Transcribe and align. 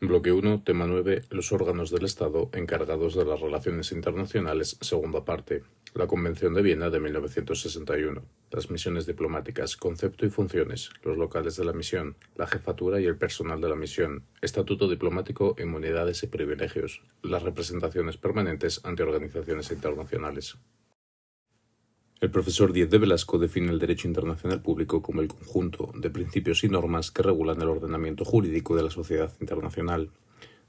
Bloque 0.00 0.32
1, 0.32 0.62
tema 0.64 0.86
9. 0.86 1.22
Los 1.30 1.52
órganos 1.52 1.90
del 1.90 2.04
Estado 2.04 2.50
encargados 2.54 3.14
de 3.14 3.24
las 3.24 3.40
relaciones 3.40 3.92
internacionales, 3.92 4.76
segunda 4.80 5.24
parte. 5.24 5.62
La 5.94 6.06
Convención 6.06 6.54
de 6.54 6.62
Viena 6.62 6.90
de 6.90 6.98
1961. 6.98 8.22
Las 8.50 8.70
misiones 8.70 9.06
diplomáticas, 9.06 9.76
concepto 9.76 10.26
y 10.26 10.30
funciones, 10.30 10.90
los 11.02 11.16
locales 11.16 11.56
de 11.56 11.64
la 11.64 11.72
misión, 11.72 12.16
la 12.36 12.46
jefatura 12.46 13.00
y 13.00 13.04
el 13.04 13.16
personal 13.16 13.60
de 13.60 13.68
la 13.68 13.76
misión, 13.76 14.24
estatuto 14.40 14.88
diplomático, 14.88 15.54
inmunidades 15.58 16.22
y 16.22 16.26
privilegios, 16.26 17.02
las 17.22 17.42
representaciones 17.42 18.16
permanentes 18.16 18.80
ante 18.84 19.02
organizaciones 19.02 19.70
internacionales. 19.70 20.56
El 22.22 22.30
profesor 22.30 22.72
Díez 22.72 22.88
de 22.88 22.98
Velasco 22.98 23.36
define 23.36 23.72
el 23.72 23.80
derecho 23.80 24.06
internacional 24.06 24.62
público 24.62 25.02
como 25.02 25.22
el 25.22 25.26
conjunto 25.26 25.90
de 25.96 26.08
principios 26.08 26.62
y 26.62 26.68
normas 26.68 27.10
que 27.10 27.20
regulan 27.20 27.60
el 27.60 27.68
ordenamiento 27.68 28.24
jurídico 28.24 28.76
de 28.76 28.84
la 28.84 28.90
sociedad 28.90 29.32
internacional. 29.40 30.08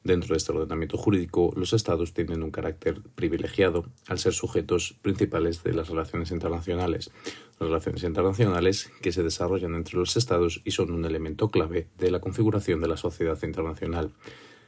Dentro 0.04 0.30
de 0.34 0.38
este 0.38 0.52
ordenamiento 0.52 0.98
jurídico, 0.98 1.54
los 1.56 1.74
Estados 1.74 2.16
tienen 2.16 2.42
un 2.42 2.50
carácter 2.50 3.04
privilegiado 3.14 3.86
al 4.08 4.18
ser 4.18 4.34
sujetos 4.34 4.96
principales 5.04 5.62
de 5.62 5.74
las 5.74 5.90
relaciones 5.90 6.32
internacionales. 6.32 7.12
Las 7.60 7.70
relaciones 7.70 8.02
internacionales 8.02 8.92
que 9.04 9.12
se 9.12 9.22
desarrollan 9.22 9.76
entre 9.76 10.00
los 10.00 10.18
Estados 10.18 10.60
y 10.66 10.72
son 10.72 10.90
un 10.90 11.06
elemento 11.06 11.50
clave 11.50 11.88
de 12.00 12.10
la 12.10 12.20
configuración 12.20 12.82
de 12.82 12.88
la 12.88 12.98
sociedad 12.98 13.38
internacional. 13.44 14.12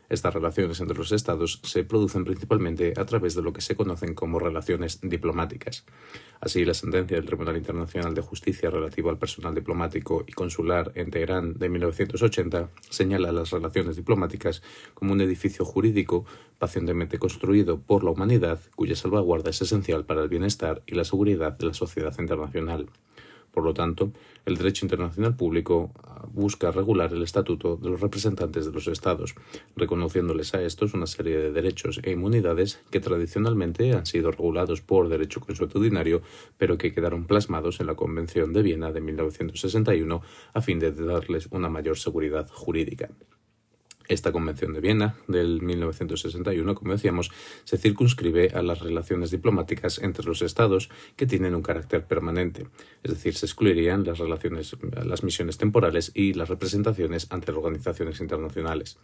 Estas 0.09 0.33
relaciones 0.33 0.79
entre 0.79 0.97
los 0.97 1.11
Estados 1.11 1.59
se 1.63 1.83
producen 1.83 2.25
principalmente 2.25 2.93
a 2.97 3.05
través 3.05 3.35
de 3.35 3.41
lo 3.41 3.53
que 3.53 3.61
se 3.61 3.75
conocen 3.75 4.13
como 4.13 4.39
relaciones 4.39 4.99
diplomáticas. 5.01 5.85
Así, 6.39 6.63
la 6.63 6.73
sentencia 6.73 7.17
del 7.17 7.25
Tribunal 7.25 7.57
Internacional 7.57 8.13
de 8.13 8.21
Justicia 8.21 8.69
relativa 8.69 9.09
al 9.09 9.17
personal 9.17 9.55
diplomático 9.55 10.23
y 10.27 10.33
consular 10.33 10.91
en 10.95 11.09
Teherán 11.09 11.53
de 11.57 11.69
1980 11.69 12.69
señala 12.89 13.31
las 13.31 13.51
relaciones 13.51 13.95
diplomáticas 13.95 14.62
como 14.93 15.13
un 15.13 15.21
edificio 15.21 15.65
jurídico 15.65 16.25
pacientemente 16.59 17.19
construido 17.19 17.79
por 17.79 18.03
la 18.03 18.12
humanidad 18.12 18.59
cuya 18.75 18.95
salvaguarda 18.95 19.49
es 19.49 19.62
esencial 19.62 20.05
para 20.05 20.21
el 20.21 20.29
bienestar 20.29 20.84
y 20.85 20.95
la 20.95 21.03
seguridad 21.03 21.57
de 21.57 21.67
la 21.67 21.73
sociedad 21.73 22.13
internacional. 22.19 22.90
Por 23.55 23.63
lo 23.63 23.73
tanto, 23.73 24.11
el 24.45 24.57
derecho 24.57 24.84
internacional 24.84 25.34
público 25.37 25.93
busca 26.34 26.71
regular 26.71 27.13
el 27.13 27.23
estatuto 27.23 27.77
de 27.77 27.89
los 27.89 28.01
representantes 28.01 28.65
de 28.65 28.73
los 28.73 28.89
Estados, 28.89 29.34
reconociéndoles 29.77 30.53
a 30.53 30.62
estos 30.62 30.93
una 30.93 31.07
serie 31.07 31.37
de 31.37 31.53
derechos 31.53 32.01
e 32.03 32.12
inmunidades 32.12 32.81
que 32.91 32.99
tradicionalmente 32.99 33.93
han 33.93 34.05
sido 34.05 34.31
regulados 34.31 34.81
por 34.81 35.07
derecho 35.07 35.39
consuetudinario, 35.39 36.21
pero 36.57 36.77
que 36.77 36.93
quedaron 36.93 37.27
plasmados 37.27 37.79
en 37.79 37.87
la 37.87 37.95
Convención 37.95 38.51
de 38.51 38.62
Viena 38.62 38.91
de 38.91 38.99
1961 38.99 40.21
a 40.53 40.62
fin 40.62 40.77
de 40.79 40.91
darles 40.91 41.47
una 41.51 41.69
mayor 41.69 41.97
seguridad 41.97 42.49
jurídica. 42.51 43.09
Esta 44.07 44.31
Convención 44.31 44.73
de 44.73 44.81
Viena 44.81 45.15
del 45.27 45.61
1961, 45.61 46.75
como 46.75 46.91
decíamos, 46.91 47.31
se 47.63 47.77
circunscribe 47.77 48.51
a 48.53 48.62
las 48.62 48.79
relaciones 48.79 49.31
diplomáticas 49.31 49.99
entre 49.99 50.25
los 50.25 50.41
Estados 50.41 50.89
que 51.15 51.25
tienen 51.25 51.55
un 51.55 51.63
carácter 51.63 52.05
permanente, 52.05 52.67
es 53.03 53.12
decir, 53.12 53.35
se 53.35 53.45
excluirían 53.45 54.03
las 54.03 54.20
relaciones, 54.20 54.75
las 55.03 55.23
misiones 55.23 55.57
temporales 55.57 56.12
y 56.13 56.34
las 56.34 56.49
representaciones 56.49 57.27
ante 57.31 57.51
organizaciones 57.51 58.20
internacionales. 58.21 58.97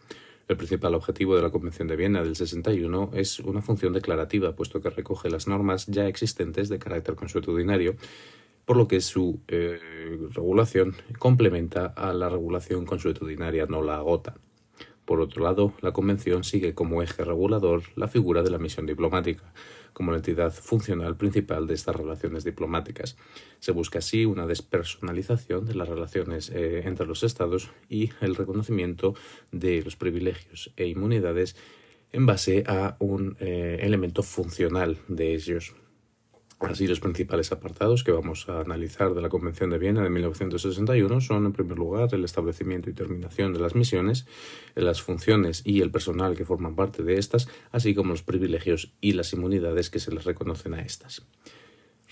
El 0.48 0.58
principal 0.58 0.96
objetivo 0.96 1.36
de 1.36 1.44
la 1.44 1.50
Convención 1.50 1.88
de 1.88 1.96
Viena 1.96 2.24
del 2.24 2.36
61 2.36 3.12
es 3.14 3.40
una 3.40 3.62
función 3.62 3.94
declarativa, 3.94 4.56
puesto 4.56 4.82
que 4.82 4.90
recoge 4.90 5.30
las 5.30 5.48
normas 5.48 5.86
ya 5.88 6.08
existentes 6.08 6.68
de 6.68 6.80
carácter 6.80 7.16
consuetudinario 7.16 7.96
por 8.66 8.78
lo 8.78 8.88
que 8.88 9.02
su 9.02 9.42
eh, 9.48 9.80
regulación 10.32 10.96
complementa 11.20 11.88
a 11.88 12.14
la 12.14 12.30
regulación 12.30 12.86
consuetudinaria, 12.86 13.66
no 13.66 13.82
la 13.82 13.96
agota. 13.96 14.36
Por 15.06 15.20
otro 15.20 15.44
lado, 15.44 15.74
la 15.82 15.92
Convención 15.92 16.44
sigue 16.44 16.74
como 16.74 17.02
eje 17.02 17.24
regulador 17.24 17.84
la 17.96 18.08
figura 18.08 18.44
de 18.44 18.50
la 18.50 18.60
misión 18.60 18.86
diplomática, 18.86 19.54
como 19.94 20.12
la 20.12 20.18
entidad 20.18 20.54
funcional 20.54 21.18
principal 21.18 21.68
de 21.68 21.74
estas 21.74 21.96
relaciones 21.96 22.44
diplomáticas. 22.44 23.18
Se 23.60 23.72
busca 23.72 24.00
así 24.00 24.26
una 24.26 24.46
despersonalización 24.46 25.66
de 25.66 25.76
las 25.76 25.90
relaciones 25.90 26.50
eh, 26.50 26.84
entre 26.86 27.08
los 27.08 27.24
Estados 27.24 27.72
y 27.90 28.12
el 28.22 28.36
reconocimiento 28.36 29.16
de 29.52 29.82
los 29.84 29.96
privilegios 29.96 30.72
e 30.78 30.88
inmunidades 30.88 31.56
en 32.14 32.26
base 32.26 32.64
a 32.68 32.96
un 33.00 33.38
eh, 33.40 33.80
elemento 33.82 34.24
funcional 34.24 34.98
de 35.08 35.34
ellos. 35.34 35.74
Así, 36.62 36.86
los 36.86 37.00
principales 37.00 37.52
apartados 37.52 38.04
que 38.04 38.12
vamos 38.12 38.48
a 38.48 38.62
analizar 38.62 39.16
de 39.16 39.22
la 39.22 39.30
Convención 39.30 39.72
de 39.72 39.80
Viena 39.80 40.04
de 40.04 40.10
1961 40.12 41.20
son, 41.20 41.48
en 41.48 41.54
primer 41.54 41.78
lugar, 41.78 42.10
el 42.14 42.24
establecimiento 42.24 42.90
y 42.90 42.94
terminación 42.94 43.52
de 43.52 43.60
las 43.60 43.74
misiones, 43.74 44.28
las 44.76 45.02
funciones 45.02 45.64
y 45.66 45.82
el 45.82 45.90
personal 45.90 46.36
que 46.36 46.46
forman 46.46 46.76
parte 46.76 47.02
de 47.02 47.18
estas, 47.18 47.50
así 47.72 47.96
como 47.96 48.12
los 48.12 48.22
privilegios 48.22 48.94
y 49.02 49.14
las 49.14 49.34
inmunidades 49.34 49.90
que 49.90 50.00
se 50.00 50.12
les 50.12 50.24
reconocen 50.24 50.76
a 50.76 50.82
estas. 50.82 51.24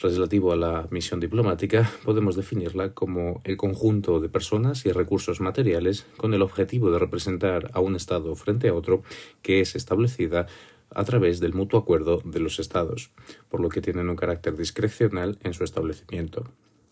Relativo 0.02 0.54
a 0.54 0.56
la 0.56 0.88
misión 0.92 1.20
diplomática, 1.20 1.92
podemos 2.06 2.38
definirla 2.38 2.94
como 2.94 3.42
el 3.44 3.58
conjunto 3.58 4.22
de 4.22 4.30
personas 4.30 4.86
y 4.86 4.94
recursos 4.94 5.42
materiales 5.42 6.08
con 6.16 6.34
el 6.34 6.42
objetivo 6.42 6.90
de 6.90 7.00
representar 7.00 7.70
a 7.74 7.82
un 7.82 7.98
Estado 7.98 8.34
frente 8.36 8.70
a 8.70 8.74
otro 8.74 9.04
que 9.42 9.60
es 9.60 9.76
establecida 9.76 10.48
a 10.92 11.04
través 11.04 11.40
del 11.40 11.54
mutuo 11.54 11.80
acuerdo 11.80 12.22
de 12.24 12.40
los 12.40 12.60
Estados, 12.60 13.12
por 13.50 13.62
lo 13.62 13.70
que 13.70 13.82
tienen 13.82 14.10
un 14.10 14.16
carácter 14.16 14.56
discrecional 14.58 15.38
en 15.44 15.54
su 15.54 15.64
establecimiento. 15.64 16.46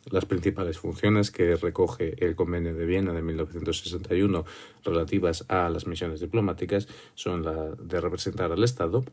Las 0.10 0.26
principales 0.26 0.78
funciones 0.78 1.32
que 1.32 1.56
recoge 1.58 2.24
el 2.26 2.36
Convenio 2.36 2.74
de 2.74 2.86
Viena 2.86 3.12
de 3.12 3.22
1961 3.22 4.46
relativas 4.86 5.46
a 5.50 5.70
las 5.70 5.86
misiones 5.86 6.22
diplomáticas 6.22 6.88
son 7.14 7.44
la 7.44 7.76
de 7.76 8.00
representar 8.00 8.54
al 8.54 8.64
Estado, 8.64 9.04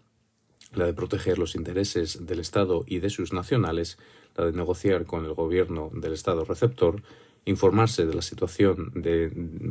la 0.72 0.86
de 0.86 0.94
proteger 0.94 1.38
los 1.38 1.56
intereses 1.56 2.26
del 2.26 2.38
Estado 2.38 2.84
y 2.86 3.00
de 3.00 3.10
sus 3.10 3.32
nacionales, 3.32 3.98
la 4.36 4.46
de 4.46 4.52
negociar 4.52 5.04
con 5.04 5.24
el 5.24 5.34
gobierno 5.34 5.90
del 5.92 6.12
Estado 6.12 6.44
receptor, 6.44 7.02
informarse 7.44 8.06
de 8.06 8.14
la 8.14 8.22
situación 8.22 8.92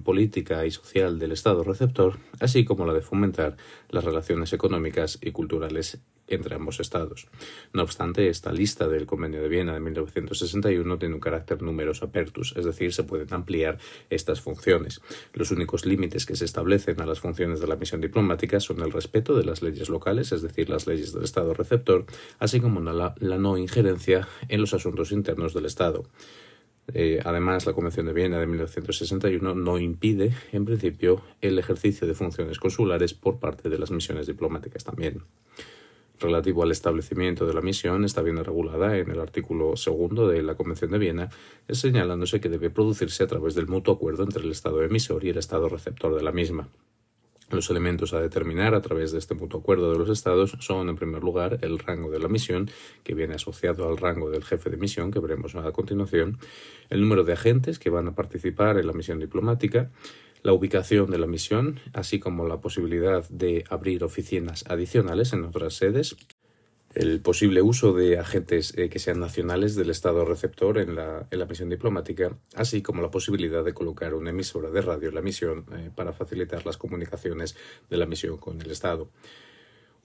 política 0.03 0.65
y 0.65 0.71
social 0.71 1.19
del 1.19 1.31
Estado 1.31 1.63
receptor, 1.63 2.19
así 2.39 2.65
como 2.65 2.85
la 2.85 2.93
de 2.93 3.01
fomentar 3.01 3.57
las 3.89 4.03
relaciones 4.03 4.53
económicas 4.53 5.17
y 5.21 5.31
culturales 5.31 5.99
entre 6.27 6.55
ambos 6.55 6.79
Estados. 6.79 7.27
No 7.73 7.83
obstante, 7.83 8.29
esta 8.29 8.53
lista 8.53 8.87
del 8.87 9.05
Convenio 9.05 9.41
de 9.41 9.49
Viena 9.49 9.73
de 9.73 9.81
1961 9.81 10.97
tiene 10.97 11.15
un 11.15 11.19
carácter 11.19 11.61
numerus 11.61 12.01
apertus, 12.01 12.53
es 12.55 12.65
decir, 12.65 12.93
se 12.93 13.03
pueden 13.03 13.33
ampliar 13.33 13.77
estas 14.09 14.39
funciones. 14.39 15.01
Los 15.33 15.51
únicos 15.51 15.85
límites 15.85 16.25
que 16.25 16.35
se 16.35 16.45
establecen 16.45 17.01
a 17.01 17.05
las 17.05 17.19
funciones 17.19 17.59
de 17.59 17.67
la 17.67 17.75
misión 17.75 17.99
diplomática 18.01 18.59
son 18.59 18.81
el 18.81 18.91
respeto 18.91 19.35
de 19.35 19.43
las 19.43 19.61
leyes 19.61 19.89
locales, 19.89 20.31
es 20.31 20.41
decir, 20.41 20.69
las 20.69 20.87
leyes 20.87 21.13
del 21.13 21.23
Estado 21.23 21.53
receptor, 21.53 22.05
así 22.39 22.61
como 22.61 22.79
la 22.79 23.37
no 23.37 23.57
injerencia 23.57 24.27
en 24.47 24.61
los 24.61 24.73
asuntos 24.73 25.11
internos 25.11 25.53
del 25.53 25.65
Estado. 25.65 26.05
Eh, 26.91 27.21
además, 27.23 27.65
la 27.65 27.73
Convención 27.73 28.05
de 28.05 28.13
Viena 28.13 28.39
de 28.39 28.45
1961 28.45 29.55
no 29.55 29.79
impide, 29.79 30.33
en 30.51 30.65
principio, 30.65 31.21
el 31.41 31.57
ejercicio 31.57 32.07
de 32.07 32.13
funciones 32.13 32.59
consulares 32.59 33.13
por 33.13 33.39
parte 33.39 33.69
de 33.69 33.79
las 33.79 33.91
misiones 33.91 34.27
diplomáticas 34.27 34.83
también. 34.83 35.21
Relativo 36.19 36.63
al 36.63 36.71
establecimiento 36.71 37.45
de 37.45 37.53
la 37.53 37.61
misión, 37.61 38.05
está 38.05 38.21
bien 38.21 38.43
regulada 38.43 38.97
en 38.97 39.09
el 39.09 39.19
artículo 39.19 39.75
segundo 39.75 40.27
de 40.27 40.43
la 40.43 40.55
Convención 40.55 40.91
de 40.91 40.99
Viena, 40.99 41.29
señalándose 41.69 42.39
que 42.39 42.49
debe 42.49 42.69
producirse 42.69 43.23
a 43.23 43.27
través 43.27 43.55
del 43.55 43.67
mutuo 43.67 43.95
acuerdo 43.95 44.23
entre 44.23 44.43
el 44.43 44.51
Estado 44.51 44.83
emisor 44.83 45.23
y 45.23 45.29
el 45.29 45.37
Estado 45.37 45.69
receptor 45.69 46.15
de 46.15 46.23
la 46.23 46.31
misma. 46.31 46.69
Los 47.53 47.69
elementos 47.69 48.13
a 48.13 48.19
determinar 48.19 48.73
a 48.73 48.81
través 48.81 49.11
de 49.11 49.19
este 49.19 49.35
mutuo 49.35 49.59
acuerdo 49.59 49.91
de 49.91 49.99
los 49.99 50.09
Estados 50.09 50.57
son, 50.59 50.89
en 50.89 50.95
primer 50.95 51.21
lugar, 51.21 51.59
el 51.61 51.77
rango 51.77 52.09
de 52.09 52.17
la 52.17 52.27
misión, 52.27 52.67
que 53.03 53.13
viene 53.13 53.35
asociado 53.35 53.87
al 53.87 53.97
rango 53.97 54.31
del 54.31 54.43
jefe 54.43 54.71
de 54.71 54.77
misión, 54.77 55.11
que 55.11 55.19
veremos 55.19 55.53
a 55.53 55.71
continuación, 55.71 56.39
el 56.89 57.01
número 57.01 57.23
de 57.23 57.33
agentes 57.33 57.77
que 57.77 57.91
van 57.91 58.07
a 58.07 58.15
participar 58.15 58.79
en 58.79 58.87
la 58.87 58.93
misión 58.93 59.19
diplomática, 59.19 59.91
la 60.41 60.51
ubicación 60.51 61.11
de 61.11 61.19
la 61.19 61.27
misión, 61.27 61.79
así 61.93 62.19
como 62.19 62.47
la 62.47 62.59
posibilidad 62.59 63.29
de 63.29 63.65
abrir 63.69 64.03
oficinas 64.03 64.65
adicionales 64.67 65.31
en 65.33 65.43
otras 65.43 65.75
sedes, 65.75 66.17
el 66.93 67.21
posible 67.21 67.61
uso 67.61 67.93
de 67.93 68.19
agentes 68.19 68.73
eh, 68.77 68.89
que 68.89 68.99
sean 68.99 69.19
nacionales 69.19 69.75
del 69.75 69.89
Estado 69.89 70.25
receptor 70.25 70.77
en 70.77 70.95
la, 70.95 71.27
en 71.31 71.39
la, 71.39 71.45
misión 71.45 71.69
diplomática, 71.69 72.37
así 72.55 72.81
como 72.81 73.01
la 73.01 73.11
posibilidad 73.11 73.63
de 73.63 73.73
colocar 73.73 74.13
una 74.13 74.29
emisora 74.29 74.69
de 74.69 74.81
radio 74.81 75.09
en 75.09 75.15
la 75.15 75.21
misión 75.21 75.65
eh, 75.73 75.89
para 75.93 76.13
facilitar 76.13 76.65
las 76.65 76.77
comunicaciones 76.77 77.55
de 77.89 77.97
la 77.97 78.05
misión 78.05 78.37
con 78.37 78.61
el 78.61 78.71
Estado. 78.71 79.09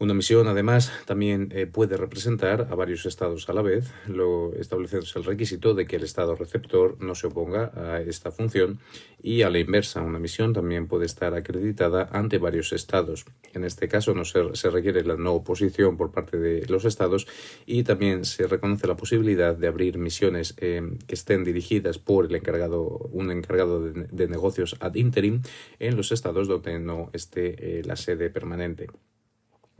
Una 0.00 0.14
misión, 0.14 0.46
además, 0.46 0.92
también 1.06 1.48
eh, 1.52 1.66
puede 1.66 1.96
representar 1.96 2.68
a 2.70 2.76
varios 2.76 3.04
estados 3.04 3.48
a 3.48 3.52
la 3.52 3.62
vez, 3.62 3.90
lo, 4.06 4.54
estableciéndose 4.54 5.18
el 5.18 5.24
requisito 5.24 5.74
de 5.74 5.86
que 5.86 5.96
el 5.96 6.04
estado 6.04 6.36
receptor 6.36 6.96
no 7.00 7.16
se 7.16 7.26
oponga 7.26 7.72
a 7.74 8.00
esta 8.00 8.30
función 8.30 8.78
y 9.20 9.42
a 9.42 9.50
la 9.50 9.58
inversa, 9.58 10.00
una 10.02 10.20
misión 10.20 10.52
también 10.52 10.86
puede 10.86 11.04
estar 11.04 11.34
acreditada 11.34 12.08
ante 12.12 12.38
varios 12.38 12.72
estados. 12.72 13.24
En 13.54 13.64
este 13.64 13.88
caso 13.88 14.14
no 14.14 14.24
se, 14.24 14.70
requiere 14.70 15.02
la 15.02 15.16
no 15.16 15.32
oposición 15.32 15.96
por 15.96 16.12
parte 16.12 16.38
de 16.38 16.64
los 16.68 16.84
estados 16.84 17.26
y 17.66 17.82
también 17.82 18.24
se 18.24 18.46
reconoce 18.46 18.86
la 18.86 18.96
posibilidad 18.96 19.56
de 19.56 19.66
abrir 19.66 19.98
misiones 19.98 20.54
eh, 20.58 20.80
que 21.08 21.14
estén 21.16 21.42
dirigidas 21.42 21.98
por 21.98 22.26
el 22.26 22.36
encargado, 22.36 22.86
un 23.10 23.32
encargado 23.32 23.82
de, 23.82 24.28
negocios 24.28 24.76
ad 24.78 24.94
interim 24.94 25.42
en 25.80 25.96
los 25.96 26.12
estados 26.12 26.46
donde 26.46 26.78
no 26.78 27.10
esté 27.12 27.80
eh, 27.80 27.82
la 27.84 27.96
sede 27.96 28.30
permanente. 28.30 28.86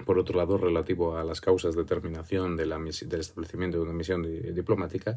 Por 0.05 0.17
otro 0.17 0.39
lado, 0.39 0.57
relativo 0.59 1.17
a 1.17 1.25
las 1.25 1.41
causas 1.41 1.75
de 1.75 1.85
terminación 1.85 2.57
del 2.57 2.73
establecimiento 3.21 3.79
de 3.79 3.83
una 3.83 3.93
misión 3.93 4.23
diplomática, 4.55 5.17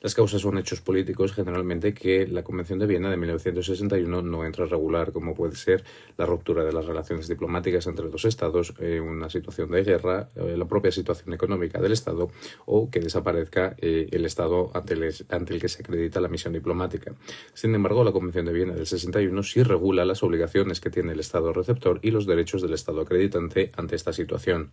las 0.00 0.14
causas 0.14 0.40
son 0.40 0.56
hechos 0.56 0.80
políticos 0.80 1.34
generalmente 1.34 1.92
que 1.92 2.26
la 2.26 2.42
Convención 2.42 2.78
de 2.78 2.86
Viena 2.86 3.10
de 3.10 3.18
1961 3.18 4.22
no 4.22 4.44
entra 4.46 4.64
a 4.64 4.68
regular, 4.68 5.12
como 5.12 5.34
puede 5.34 5.54
ser 5.54 5.84
la 6.16 6.24
ruptura 6.24 6.64
de 6.64 6.72
las 6.72 6.86
relaciones 6.86 7.28
diplomáticas 7.28 7.86
entre 7.86 8.08
dos 8.08 8.24
estados, 8.24 8.72
eh, 8.80 9.00
una 9.00 9.28
situación 9.28 9.70
de 9.70 9.84
guerra, 9.84 10.30
eh, 10.34 10.56
la 10.56 10.64
propia 10.64 10.90
situación 10.90 11.34
económica 11.34 11.78
del 11.80 11.92
Estado 11.92 12.30
o 12.64 12.90
que 12.90 13.00
desaparezca 13.00 13.76
eh, 13.78 14.08
el 14.12 14.24
Estado 14.24 14.70
ante 14.72 14.94
el, 14.94 15.14
ante 15.28 15.54
el 15.54 15.60
que 15.60 15.68
se 15.68 15.82
acredita 15.82 16.22
la 16.22 16.28
misión 16.28 16.54
diplomática. 16.54 17.14
Sin 17.52 17.74
embargo, 17.74 18.02
la 18.02 18.12
Convención 18.12 18.46
de 18.46 18.54
Viena 18.54 18.74
del 18.74 18.86
61 18.86 19.42
sí 19.42 19.62
regula 19.62 20.06
las 20.06 20.22
obligaciones 20.22 20.80
que 20.80 20.88
tiene 20.88 21.12
el 21.12 21.20
Estado 21.20 21.52
receptor 21.52 22.00
y 22.02 22.10
los 22.10 22.26
derechos 22.26 22.62
del 22.62 22.72
Estado 22.72 23.02
acreditante 23.02 23.70
ante 23.76 23.94
esta 23.94 24.12
situación 24.12 24.21
situación. 24.22 24.70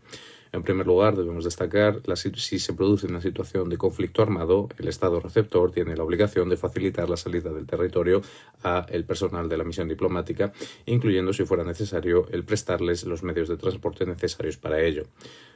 En 0.51 0.63
primer 0.63 0.87
lugar, 0.87 1.15
debemos 1.15 1.43
destacar 1.43 2.01
la, 2.05 2.15
si 2.15 2.31
se 2.59 2.73
produce 2.73 3.05
una 3.05 3.21
situación 3.21 3.69
de 3.69 3.77
conflicto 3.77 4.23
armado, 4.23 4.67
el 4.79 4.87
Estado 4.87 5.19
receptor 5.19 5.71
tiene 5.71 5.95
la 5.95 6.03
obligación 6.03 6.49
de 6.49 6.57
facilitar 6.57 7.07
la 7.07 7.17
salida 7.17 7.51
del 7.51 7.67
territorio 7.67 8.21
a 8.63 8.85
el 8.89 9.05
personal 9.05 9.47
de 9.47 9.57
la 9.57 9.63
misión 9.63 9.87
diplomática, 9.87 10.51
incluyendo, 10.87 11.33
si 11.33 11.45
fuera 11.45 11.63
necesario, 11.63 12.27
el 12.31 12.43
prestarles 12.43 13.03
los 13.05 13.21
medios 13.21 13.47
de 13.47 13.57
transporte 13.57 14.07
necesarios 14.07 14.57
para 14.57 14.81
ello. 14.81 15.03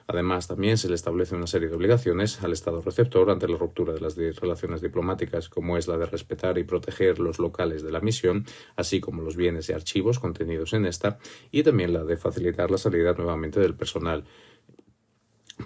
Además, 0.05 0.47
también 0.47 0.77
se 0.77 0.89
le 0.89 0.95
establece 0.95 1.35
una 1.35 1.47
serie 1.47 1.69
de 1.69 1.75
obligaciones 1.75 2.43
al 2.43 2.51
Estado 2.51 2.81
receptor 2.81 3.31
ante 3.31 3.47
la 3.47 3.57
ruptura 3.57 3.93
de 3.93 4.01
las 4.01 4.15
relaciones 4.15 4.81
diplomáticas, 4.81 5.49
como 5.49 5.77
es 5.77 5.87
la 5.87 5.97
de 5.97 6.05
respetar 6.05 6.57
y 6.57 6.65
proteger 6.65 7.19
los 7.19 7.39
locales 7.39 7.83
de 7.83 7.91
la 7.91 8.01
misión, 8.01 8.45
así 8.75 8.99
como 8.99 9.21
los 9.21 9.37
bienes 9.37 9.69
y 9.69 9.73
archivos 9.73 10.19
contenidos 10.19 10.73
en 10.73 10.85
esta, 10.85 11.19
y 11.51 11.63
también 11.63 11.93
la 11.93 12.03
de 12.03 12.17
facilitar 12.17 12.69
la 12.69 12.77
salida 12.77 13.13
nuevamente 13.13 13.59
del 13.59 13.75
personal. 13.75 14.25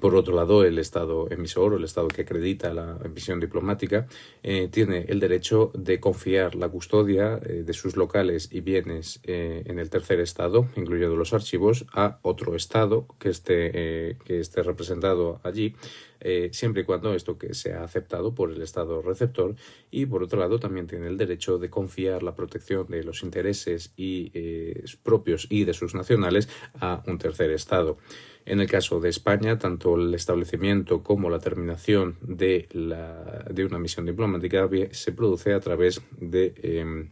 Por 0.01 0.15
otro 0.15 0.35
lado, 0.35 0.65
el 0.65 0.79
Estado 0.79 1.27
emisor 1.31 1.73
o 1.73 1.77
el 1.77 1.85
Estado 1.85 2.09
que 2.09 2.23
acredita 2.23 2.73
la 2.73 2.99
emisión 3.03 3.39
diplomática 3.39 4.05
eh, 4.43 4.67
tiene 4.69 5.05
el 5.07 5.19
derecho 5.21 5.71
de 5.73 5.99
confiar 6.01 6.55
la 6.55 6.67
custodia 6.67 7.39
eh, 7.41 7.63
de 7.65 7.73
sus 7.73 7.95
locales 7.95 8.49
y 8.51 8.59
bienes 8.59 9.21
eh, 9.23 9.63
en 9.65 9.79
el 9.79 9.89
tercer 9.89 10.19
Estado, 10.19 10.67
incluyendo 10.75 11.15
los 11.15 11.33
archivos, 11.33 11.85
a 11.93 12.19
otro 12.21 12.55
Estado 12.55 13.07
que 13.17 13.29
esté, 13.29 14.17
que 14.25 14.39
esté 14.39 14.61
representado 14.61 15.39
allí, 15.43 15.75
siempre 16.51 16.81
y 16.81 16.85
cuando 16.85 17.13
esto 17.13 17.37
que 17.37 17.53
sea 17.53 17.83
aceptado 17.83 18.35
por 18.35 18.51
el 18.51 18.61
Estado 18.61 19.01
receptor. 19.01 19.55
Y 19.89 20.05
por 20.05 20.21
otro 20.21 20.39
lado, 20.39 20.59
también 20.59 20.87
tiene 20.87 21.07
el 21.07 21.17
derecho 21.17 21.57
de 21.59 21.69
confiar 21.69 22.23
la 22.23 22.35
protección 22.35 22.87
de 22.87 23.03
los 23.03 23.23
intereses 23.23 23.93
propios 25.03 25.47
y 25.49 25.63
de 25.63 25.73
sus 25.73 25.95
nacionales 25.95 26.49
a 26.79 27.03
un 27.07 27.17
tercer 27.17 27.51
Estado. 27.51 27.97
En 28.47 28.61
el 28.61 28.69
caso 28.69 29.01
de 29.01 29.09
España, 29.09 29.59
tanto 29.59 29.95
el 29.95 30.13
establecimiento 30.13 31.03
como 31.03 31.29
la 31.29 31.39
terminación 31.39 32.17
de, 32.21 32.69
la, 32.71 33.45
de 33.51 33.65
una 33.65 33.77
misión 33.77 34.05
diplomática 34.05 34.69
se 34.91 35.11
produce 35.11 35.53
a 35.53 35.59
través 35.59 36.01
de 36.17 36.53
em, 36.63 37.09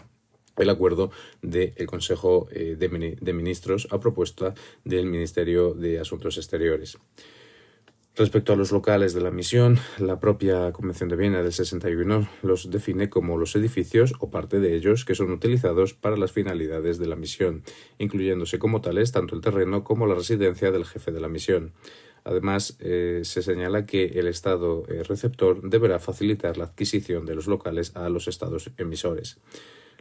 el 0.55 0.69
acuerdo 0.69 1.11
del 1.41 1.73
Consejo 1.87 2.47
eh, 2.51 2.77
de 2.79 3.33
Ministros 3.33 3.89
a 3.91 3.99
propuesta 3.99 4.53
del 4.85 5.07
Ministerio 5.07 5.73
de 5.73 5.99
Asuntos 5.99 6.37
Exteriores. 6.37 6.97
Respecto 8.17 8.53
a 8.53 8.55
los 8.55 8.71
locales 8.71 9.13
de 9.13 9.19
la 9.19 9.29
misión, 9.29 9.77
la 9.97 10.21
propia 10.21 10.71
Convención 10.71 11.09
de 11.09 11.17
Viena 11.17 11.43
del 11.43 11.51
61 11.51 12.29
los 12.43 12.71
define 12.71 13.09
como 13.09 13.37
los 13.37 13.57
edificios 13.57 14.13
o 14.19 14.31
parte 14.31 14.61
de 14.61 14.73
ellos 14.73 15.03
que 15.03 15.15
son 15.15 15.31
utilizados 15.31 15.93
para 15.93 16.15
las 16.15 16.31
finalidades 16.31 16.97
de 16.97 17.07
la 17.07 17.17
misión, 17.17 17.63
incluyéndose 17.97 18.57
como 18.57 18.79
tales 18.79 19.11
tanto 19.11 19.35
el 19.35 19.41
terreno 19.41 19.83
como 19.83 20.07
la 20.07 20.15
residencia 20.15 20.71
del 20.71 20.85
jefe 20.85 21.11
de 21.11 21.19
la 21.19 21.27
misión. 21.27 21.73
Además, 22.23 22.77
eh, 22.79 23.19
se 23.25 23.41
señala 23.41 23.85
que 23.85 24.05
el 24.05 24.27
Estado 24.27 24.83
eh, 24.87 25.03
receptor 25.03 25.61
deberá 25.69 25.99
facilitar 25.99 26.57
la 26.57 26.65
adquisición 26.65 27.25
de 27.25 27.35
los 27.35 27.47
locales 27.47 27.97
a 27.97 28.07
los 28.07 28.29
Estados 28.29 28.71
emisores. 28.77 29.39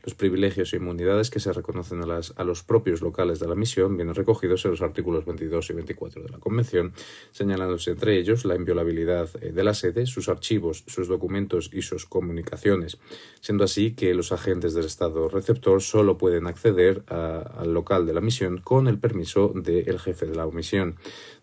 Los 0.04 0.14
privilegios 0.14 0.72
e 0.72 0.76
inmunidades 0.76 1.30
que 1.30 1.40
se 1.40 1.52
reconocen 1.52 2.02
a, 2.02 2.44
los 2.44 2.62
propios 2.62 3.00
locales 3.00 3.40
de 3.40 3.48
la 3.48 3.54
misión 3.54 3.96
vienen 3.96 4.14
recogidos 4.14 4.64
en 4.66 4.72
los 4.72 4.82
artículos 4.82 5.24
22 5.24 5.70
y 5.70 5.72
24 5.72 6.22
de 6.22 6.28
la 6.28 6.38
Convención, 6.38 6.92
señalándose 7.30 7.92
entre 7.92 8.18
ellos 8.18 8.44
la 8.44 8.54
inviolabilidad 8.54 9.30
eh, 9.40 9.52
de 9.52 9.64
la 9.64 9.72
sede, 9.72 10.04
sus 10.06 10.28
archivos, 10.28 10.84
sus 10.86 11.08
documentos 11.08 11.70
y 11.72 11.82
sus 11.82 12.04
comunicaciones, 12.04 12.98
siendo 13.40 13.64
así 13.64 13.92
que 13.94 14.12
los 14.12 14.30
agentes 14.30 14.74
del 14.74 14.84
Estado 14.84 15.28
receptor 15.28 15.80
solo 15.80 16.18
pueden 16.18 16.46
acceder 16.46 17.02
al 17.08 17.72
local 17.72 18.06
de 18.06 18.12
la 18.12 18.20
misión 18.20 18.58
con 18.58 18.88
el 18.88 18.98
permiso 18.98 19.52
del 19.54 19.98
jefe 19.98 20.26
de 20.26 20.34
la 20.34 20.46
misión 20.46 20.96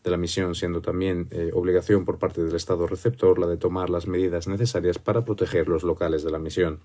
de 0.04 0.12
la 0.12 0.18
misión, 0.18 0.56
siendo 0.56 0.81
también 0.81 1.28
eh, 1.31 1.52
obligación 1.54 2.06
por 2.06 2.18
parte 2.18 2.44
del 2.44 2.56
Estado 2.56 2.88
receptor 2.88 3.40
la 3.40 3.48
de 3.48 3.57
tomar 3.57 3.90
las 3.90 4.07
medidas 4.07 4.48
necesarias 4.48 5.00
para 5.00 5.25
proteger 5.25 5.68
los 5.68 5.84
locales 5.84 6.24
de 6.24 6.31
la 6.31 6.40
misión. 6.40 6.80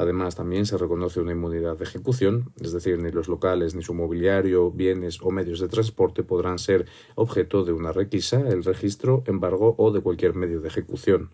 Además, 0.00 0.34
también 0.34 0.64
se 0.64 0.78
reconoce 0.78 1.20
una 1.20 1.32
inmunidad 1.32 1.76
de 1.76 1.84
ejecución, 1.84 2.54
es 2.58 2.72
decir, 2.72 2.98
ni 2.98 3.10
los 3.10 3.28
locales, 3.28 3.74
ni 3.74 3.82
su 3.82 3.92
mobiliario, 3.92 4.70
bienes 4.70 5.20
o 5.20 5.30
medios 5.30 5.60
de 5.60 5.68
transporte 5.68 6.22
podrán 6.22 6.58
ser 6.58 6.86
objeto 7.16 7.64
de 7.64 7.74
una 7.74 7.92
requisa, 7.92 8.40
el 8.48 8.64
registro, 8.64 9.22
embargo 9.26 9.74
o 9.76 9.90
de 9.92 10.00
cualquier 10.00 10.34
medio 10.34 10.62
de 10.62 10.68
ejecución. 10.68 11.28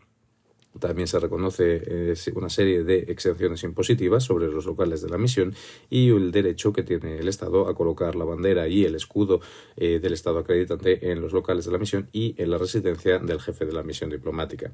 También 0.80 1.06
se 1.06 1.20
reconoce 1.20 1.80
eh, 1.86 2.14
una 2.34 2.48
serie 2.48 2.82
de 2.82 3.04
exenciones 3.06 3.62
impositivas 3.62 4.24
sobre 4.24 4.48
los 4.48 4.66
locales 4.66 5.00
de 5.00 5.10
la 5.10 5.16
misión 5.16 5.54
y 5.88 6.08
el 6.08 6.32
derecho 6.32 6.72
que 6.72 6.82
tiene 6.82 7.19
el 7.19 7.28
Estado 7.28 7.69
a 7.69 7.74
colocar 7.76 8.16
la 8.16 8.24
bandera 8.24 8.66
y 8.66 8.84
el 8.84 8.96
escudo 8.96 9.40
eh, 9.76 10.00
del 10.00 10.12
Estado 10.12 10.40
acreditante 10.40 11.12
en 11.12 11.20
los 11.20 11.32
locales 11.32 11.66
de 11.66 11.70
la 11.70 11.78
misión 11.78 12.08
y 12.12 12.34
en 12.36 12.50
la 12.50 12.58
residencia 12.58 13.20
del 13.20 13.40
jefe 13.40 13.64
de 13.64 13.72
la 13.72 13.84
misión 13.84 14.10
diplomática 14.10 14.72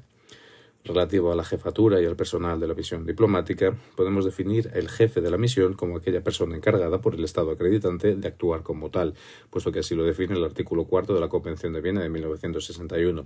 relativo 0.85 1.31
a 1.31 1.35
la 1.35 1.43
jefatura 1.43 2.01
y 2.01 2.05
al 2.05 2.15
personal 2.15 2.59
de 2.59 2.67
la 2.67 2.73
misión 2.73 3.05
diplomática, 3.05 3.75
podemos 3.95 4.25
definir 4.25 4.69
el 4.73 4.89
jefe 4.89 5.21
de 5.21 5.31
la 5.31 5.37
misión 5.37 5.73
como 5.73 5.97
aquella 5.97 6.23
persona 6.23 6.55
encargada 6.55 6.99
por 6.99 7.15
el 7.15 7.23
Estado 7.23 7.51
acreditante 7.51 8.15
de 8.15 8.27
actuar 8.27 8.63
como 8.63 8.89
tal, 8.89 9.13
puesto 9.49 9.71
que 9.71 9.79
así 9.79 9.95
lo 9.95 10.03
define 10.03 10.35
el 10.35 10.43
artículo 10.43 10.85
cuarto 10.85 11.13
de 11.13 11.21
la 11.21 11.29
Convención 11.29 11.73
de 11.73 11.81
Viena 11.81 12.01
de 12.01 12.09
1961. 12.09 13.25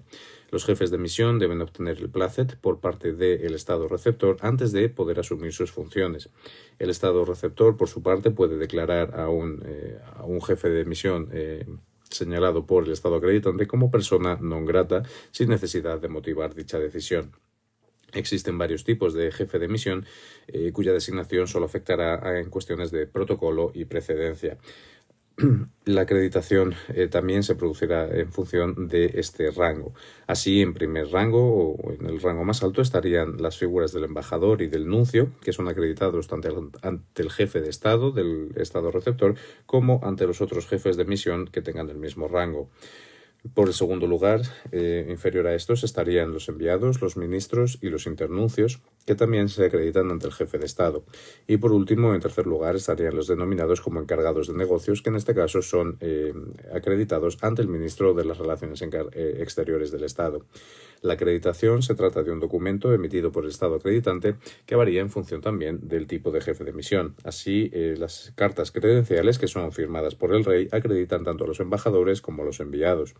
Los 0.51 0.65
jefes 0.65 0.91
de 0.91 0.97
misión 0.97 1.39
deben 1.39 1.61
obtener 1.61 1.97
el 1.97 2.09
placet 2.09 2.57
por 2.57 2.79
parte 2.79 3.13
del 3.13 3.53
Estado 3.55 3.87
receptor 3.87 4.37
antes 4.41 4.71
de 4.71 4.89
poder 4.89 5.19
asumir 5.19 5.53
sus 5.53 5.71
funciones. 5.71 6.29
El 6.77 6.89
Estado 6.89 7.25
receptor, 7.25 7.75
por 7.75 7.89
su 7.89 8.03
parte, 8.03 8.31
puede 8.31 8.57
declarar 8.57 9.19
a 9.19 9.29
un, 9.29 9.63
eh, 9.65 9.97
a 10.15 10.23
un 10.23 10.41
jefe 10.41 10.69
de 10.69 10.85
misión 10.85 11.29
eh, 11.31 11.65
señalado 12.09 12.65
por 12.65 12.85
el 12.85 12.91
Estado 12.91 13.15
acreditante 13.15 13.67
como 13.67 13.91
persona 13.91 14.37
non 14.39 14.63
grata 14.65 15.03
sin 15.31 15.49
necesidad 15.49 15.99
de 15.99 16.07
motivar 16.07 16.53
dicha 16.53 16.79
decisión. 16.79 17.33
Existen 18.13 18.57
varios 18.57 18.83
tipos 18.83 19.13
de 19.13 19.31
jefe 19.31 19.59
de 19.59 19.67
misión 19.67 20.05
eh, 20.47 20.71
cuya 20.71 20.93
designación 20.93 21.47
solo 21.47 21.65
afectará 21.65 22.39
en 22.39 22.49
cuestiones 22.49 22.91
de 22.91 23.05
protocolo 23.05 23.71
y 23.73 23.85
precedencia. 23.85 24.57
La 25.85 26.01
acreditación 26.01 26.73
eh, 26.93 27.07
también 27.07 27.43
se 27.43 27.55
producirá 27.55 28.07
en 28.07 28.31
función 28.31 28.87
de 28.87 29.11
este 29.15 29.51
rango. 29.51 29.93
Así, 30.25 30.61
en 30.61 30.73
primer 30.73 31.11
rango 31.11 31.75
o 31.75 31.93
en 31.93 32.07
el 32.07 32.19
rango 32.21 32.43
más 32.43 32.63
alto 32.63 32.81
estarían 32.81 33.39
las 33.39 33.57
figuras 33.57 33.93
del 33.93 34.05
embajador 34.05 34.63
y 34.63 34.67
del 34.67 34.87
nuncio, 34.87 35.31
que 35.41 35.53
son 35.53 35.67
acreditados 35.67 36.27
tanto 36.27 36.71
ante 36.81 37.21
el 37.21 37.29
jefe 37.29 37.61
de 37.61 37.69
Estado, 37.69 38.11
del 38.11 38.51
Estado 38.55 38.89
receptor, 38.89 39.35
como 39.67 39.99
ante 40.03 40.25
los 40.25 40.41
otros 40.41 40.65
jefes 40.65 40.97
de 40.97 41.05
misión 41.05 41.45
que 41.45 41.61
tengan 41.61 41.89
el 41.89 41.97
mismo 41.97 42.27
rango. 42.27 42.69
Por 43.53 43.67
el 43.67 43.73
segundo 43.73 44.07
lugar, 44.07 44.41
eh, 44.71 45.07
inferior 45.09 45.47
a 45.47 45.55
estos, 45.55 45.83
estarían 45.83 46.33
los 46.33 46.49
enviados, 46.49 47.01
los 47.01 47.17
ministros 47.17 47.77
y 47.81 47.89
los 47.89 48.05
internuncios, 48.05 48.81
que 49.05 49.15
también 49.15 49.47
se 49.47 49.65
acreditan 49.65 50.11
ante 50.11 50.27
el 50.27 50.33
jefe 50.33 50.57
de 50.57 50.65
Estado. 50.65 51.05
Y 51.47 51.57
por 51.57 51.71
último, 51.71 52.13
en 52.13 52.19
tercer 52.19 52.45
lugar, 52.45 52.75
estarían 52.75 53.15
los 53.15 53.27
denominados 53.27 53.79
como 53.79 54.01
encargados 54.01 54.47
de 54.47 54.53
negocios, 54.55 55.01
que 55.01 55.09
en 55.09 55.15
este 55.15 55.33
caso 55.33 55.61
son 55.61 55.97
eh, 56.01 56.33
acreditados 56.73 57.37
ante 57.41 57.61
el 57.61 57.67
ministro 57.67 58.13
de 58.13 58.25
las 58.25 58.37
Relaciones 58.37 58.81
eh, 58.81 59.37
Exteriores 59.39 59.91
del 59.91 60.03
Estado. 60.03 60.43
La 61.01 61.13
acreditación 61.13 61.81
se 61.81 61.95
trata 61.95 62.23
de 62.23 62.31
un 62.31 62.39
documento 62.39 62.93
emitido 62.93 63.31
por 63.31 63.43
el 63.43 63.51
Estado 63.51 63.75
acreditante 63.75 64.35
que 64.65 64.75
varía 64.75 65.01
en 65.01 65.09
función 65.09 65.41
también 65.41 65.87
del 65.87 66.07
tipo 66.07 66.31
de 66.31 66.41
jefe 66.41 66.63
de 66.63 66.73
misión. 66.73 67.15
Así, 67.23 67.69
eh, 67.73 67.95
las 67.97 68.33
cartas 68.35 68.71
credenciales 68.71 69.37
que 69.37 69.47
son 69.47 69.71
firmadas 69.71 70.15
por 70.15 70.33
el 70.33 70.43
rey 70.43 70.67
acreditan 70.71 71.23
tanto 71.23 71.43
a 71.43 71.47
los 71.47 71.59
embajadores 71.59 72.21
como 72.21 72.43
a 72.43 72.45
los 72.45 72.59
enviados, 72.59 73.15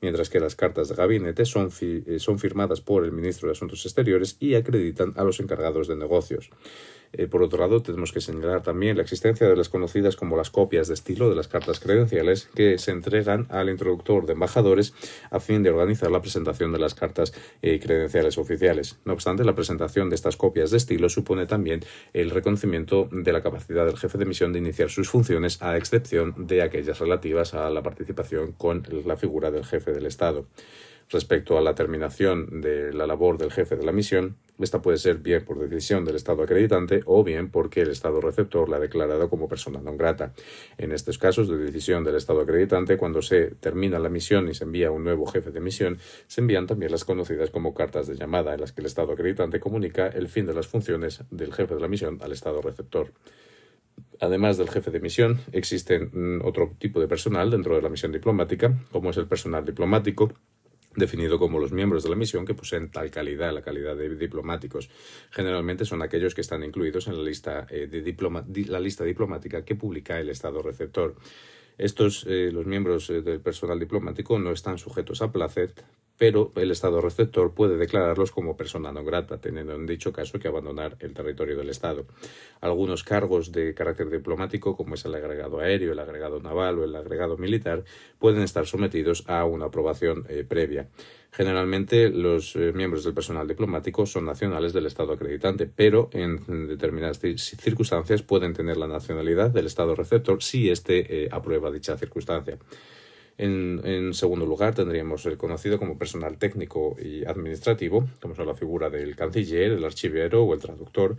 mientras 0.00 0.28
que 0.28 0.40
las 0.40 0.56
cartas 0.56 0.88
de 0.88 0.94
gabinete 0.94 1.44
son, 1.44 1.70
eh, 1.80 2.18
son 2.18 2.38
firmadas 2.38 2.80
por 2.80 3.04
el 3.04 3.12
ministro 3.12 3.48
de 3.48 3.52
Asuntos 3.52 3.84
Exteriores 3.84 4.36
y 4.40 4.54
acreditan 4.54 5.12
a 5.16 5.24
los 5.24 5.40
encargados 5.40 5.88
de 5.88 5.96
negocios. 5.96 6.50
Eh, 7.12 7.26
por 7.26 7.42
otro 7.42 7.58
lado, 7.58 7.82
tenemos 7.82 8.12
que 8.12 8.20
señalar 8.20 8.62
también 8.62 8.96
la 8.96 9.02
existencia 9.02 9.48
de 9.48 9.56
las 9.56 9.68
conocidas 9.68 10.16
como 10.16 10.36
las 10.36 10.50
copias 10.50 10.88
de 10.88 10.94
estilo 10.94 11.28
de 11.28 11.36
las 11.36 11.48
cartas 11.48 11.80
credenciales 11.80 12.48
que 12.54 12.78
se 12.78 12.90
entregan 12.90 13.46
al 13.50 13.68
introductor 13.68 14.26
de 14.26 14.32
embajadores 14.32 14.94
a 15.30 15.40
fin 15.40 15.62
de 15.62 15.70
organizar 15.70 16.10
la 16.10 16.20
presentación 16.20 16.72
de 16.72 16.78
las 16.78 16.94
cartas 16.94 17.32
eh, 17.60 17.78
credenciales 17.80 18.38
oficiales. 18.38 18.98
No 19.04 19.12
obstante, 19.12 19.44
la 19.44 19.54
presentación 19.54 20.08
de 20.08 20.16
estas 20.16 20.36
copias 20.36 20.70
de 20.70 20.78
estilo 20.78 21.08
supone 21.08 21.46
también 21.46 21.84
el 22.12 22.30
reconocimiento 22.30 23.08
de 23.10 23.32
la 23.32 23.42
capacidad 23.42 23.86
del 23.86 23.96
jefe 23.96 24.18
de 24.18 24.24
misión 24.24 24.52
de 24.52 24.58
iniciar 24.58 24.90
sus 24.90 25.10
funciones, 25.10 25.60
a 25.62 25.76
excepción 25.76 26.46
de 26.46 26.62
aquellas 26.62 26.98
relativas 26.98 27.54
a 27.54 27.70
la 27.70 27.82
participación 27.82 28.52
con 28.52 28.82
la 29.04 29.16
figura 29.16 29.50
del 29.50 29.64
jefe 29.64 29.92
del 29.92 30.06
Estado. 30.06 30.46
Respecto 31.12 31.58
a 31.58 31.60
la 31.60 31.74
terminación 31.74 32.62
de 32.62 32.90
la 32.94 33.06
labor 33.06 33.36
del 33.36 33.52
jefe 33.52 33.76
de 33.76 33.84
la 33.84 33.92
misión, 33.92 34.38
esta 34.58 34.80
puede 34.80 34.96
ser 34.96 35.18
bien 35.18 35.44
por 35.44 35.58
decisión 35.58 36.06
del 36.06 36.16
Estado 36.16 36.42
acreditante 36.42 37.02
o 37.04 37.22
bien 37.22 37.50
porque 37.50 37.82
el 37.82 37.90
Estado 37.90 38.22
receptor 38.22 38.70
la 38.70 38.76
ha 38.76 38.80
declarado 38.80 39.28
como 39.28 39.46
persona 39.46 39.84
non 39.84 40.00
grata. 40.00 40.32
En 40.80 40.88
estos 40.88 41.20
casos 41.20 41.52
de 41.52 41.60
decisión 41.60 42.00
del 42.00 42.16
Estado 42.16 42.40
acreditante, 42.40 42.96
cuando 42.96 43.20
se 43.20 43.52
termina 43.60 44.00
la 44.00 44.08
misión 44.08 44.48
y 44.48 44.54
se 44.54 44.64
envía 44.64 44.88
un 44.90 45.04
nuevo 45.04 45.26
jefe 45.26 45.52
de 45.52 45.60
misión, 45.60 46.00
se 46.28 46.40
envían 46.40 46.66
también 46.66 46.90
las 46.90 47.04
conocidas 47.04 47.52
como 47.52 47.74
cartas 47.76 48.08
de 48.08 48.16
llamada, 48.16 48.54
en 48.54 48.64
las 48.64 48.72
que 48.72 48.80
el 48.80 48.88
Estado 48.88 49.12
acreditante 49.12 49.60
comunica 49.60 50.08
el 50.08 50.28
fin 50.28 50.46
de 50.46 50.54
las 50.54 50.66
funciones 50.66 51.24
del 51.30 51.52
jefe 51.52 51.74
de 51.74 51.80
la 51.80 51.88
misión 51.88 52.24
al 52.24 52.32
Estado 52.32 52.62
receptor. 52.62 53.12
Además 54.18 54.56
del 54.56 54.70
jefe 54.70 54.90
de 54.90 55.00
misión, 55.00 55.40
existen 55.52 56.08
mm, 56.08 56.40
otro 56.46 56.72
tipo 56.78 57.00
de 57.00 57.08
personal 57.08 57.50
dentro 57.50 57.76
de 57.76 57.82
la 57.82 57.90
misión 57.90 58.12
diplomática, 58.12 58.72
como 58.90 59.10
es 59.10 59.18
el 59.18 59.26
personal 59.26 59.66
diplomático, 59.66 60.32
definido 60.96 61.38
como 61.38 61.58
los 61.58 61.72
miembros 61.72 62.02
de 62.02 62.10
la 62.10 62.16
misión 62.16 62.44
que 62.44 62.54
poseen 62.54 62.90
tal 62.90 63.10
calidad, 63.10 63.52
la 63.52 63.62
calidad 63.62 63.96
de 63.96 64.14
diplomáticos. 64.16 64.90
Generalmente 65.30 65.84
son 65.84 66.02
aquellos 66.02 66.34
que 66.34 66.40
están 66.40 66.62
incluidos 66.62 67.06
en 67.06 67.16
la 67.16 67.22
lista, 67.22 67.66
eh, 67.70 67.86
de 67.86 68.66
la 68.68 68.80
lista 68.80 69.04
diplomática 69.04 69.64
que 69.64 69.74
publica 69.74 70.18
el 70.20 70.28
Estado 70.28 70.62
receptor. 70.62 71.14
Estos, 71.78 72.26
eh, 72.28 72.50
los 72.52 72.66
miembros 72.66 73.08
eh, 73.10 73.22
del 73.22 73.40
personal 73.40 73.78
diplomático, 73.78 74.38
no 74.38 74.52
están 74.52 74.78
sujetos 74.78 75.22
a 75.22 75.32
placet, 75.32 75.84
pero 76.18 76.52
el 76.56 76.70
Estado 76.70 77.00
receptor 77.00 77.52
puede 77.52 77.76
declararlos 77.76 78.30
como 78.30 78.56
persona 78.56 78.92
no 78.92 79.04
grata, 79.04 79.40
teniendo 79.40 79.74
en 79.74 79.86
dicho 79.86 80.12
caso 80.12 80.38
que 80.38 80.48
abandonar 80.48 80.96
el 81.00 81.14
territorio 81.14 81.56
del 81.56 81.70
Estado. 81.70 82.06
Algunos 82.60 83.02
cargos 83.02 83.52
de 83.52 83.74
carácter 83.74 84.10
diplomático, 84.10 84.76
como 84.76 84.94
es 84.94 85.04
el 85.04 85.14
agregado 85.14 85.60
aéreo, 85.60 85.92
el 85.92 85.98
agregado 85.98 86.40
naval 86.40 86.78
o 86.78 86.84
el 86.84 86.94
agregado 86.94 87.36
militar, 87.36 87.84
pueden 88.18 88.42
estar 88.42 88.66
sometidos 88.66 89.24
a 89.28 89.44
una 89.44 89.66
aprobación 89.66 90.24
eh, 90.28 90.44
previa. 90.48 90.88
Generalmente 91.34 92.10
los 92.10 92.54
eh, 92.56 92.72
miembros 92.74 93.04
del 93.04 93.14
personal 93.14 93.48
diplomático 93.48 94.04
son 94.04 94.26
nacionales 94.26 94.74
del 94.74 94.84
Estado 94.84 95.14
acreditante, 95.14 95.66
pero 95.66 96.10
en 96.12 96.68
determinadas 96.68 97.20
circunstancias 97.20 98.22
pueden 98.22 98.52
tener 98.52 98.76
la 98.76 98.86
nacionalidad 98.86 99.50
del 99.50 99.64
Estado 99.66 99.94
receptor 99.94 100.42
si 100.42 100.70
éste 100.70 101.24
eh, 101.24 101.28
aprueba 101.32 101.70
dicha 101.70 101.96
circunstancia. 101.96 102.58
En, 103.38 104.14
segundo 104.14 104.46
lugar, 104.46 104.74
tendríamos 104.74 105.26
el 105.26 105.36
conocido 105.36 105.78
como 105.78 105.98
personal 105.98 106.38
técnico 106.38 106.96
y 107.02 107.24
administrativo, 107.24 108.06
como 108.20 108.34
son 108.34 108.46
la 108.46 108.54
figura 108.54 108.90
del 108.90 109.16
canciller, 109.16 109.72
el 109.72 109.84
archivero 109.84 110.44
o 110.44 110.54
el 110.54 110.60
traductor, 110.60 111.16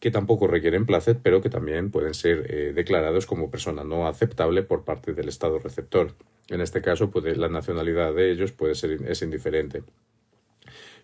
que 0.00 0.10
tampoco 0.10 0.46
requieren 0.46 0.86
placet, 0.86 1.18
pero 1.22 1.42
que 1.42 1.50
también 1.50 1.90
pueden 1.90 2.14
ser 2.14 2.46
eh, 2.48 2.72
declarados 2.72 3.26
como 3.26 3.50
persona 3.50 3.84
no 3.84 4.06
aceptable 4.06 4.62
por 4.62 4.84
parte 4.84 5.12
del 5.12 5.28
Estado 5.28 5.58
receptor. 5.58 6.14
En 6.48 6.60
este 6.60 6.80
caso, 6.80 7.10
la 7.36 7.48
nacionalidad 7.48 8.14
de 8.14 8.30
ellos 8.30 8.52
puede 8.52 8.74
ser 8.74 8.92
es 9.06 9.22
indiferente. 9.22 9.82